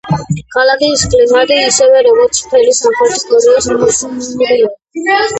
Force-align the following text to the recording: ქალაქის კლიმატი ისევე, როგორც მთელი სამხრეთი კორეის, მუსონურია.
ქალაქის 0.53 1.01
კლიმატი 1.09 1.57
ისევე, 1.65 1.99
როგორც 2.07 2.39
მთელი 2.45 2.73
სამხრეთი 2.77 3.21
კორეის, 3.33 3.69
მუსონურია. 3.83 4.73